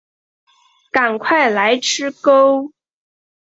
[0.91, 2.73] 赶快来吃钩